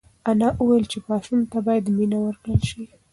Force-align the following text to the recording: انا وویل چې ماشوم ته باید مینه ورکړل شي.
انا 0.29 0.47
وویل 0.61 0.85
چې 0.91 0.97
ماشوم 1.09 1.41
ته 1.51 1.57
باید 1.67 1.85
مینه 1.97 2.17
ورکړل 2.21 2.59
شي. 2.69 2.83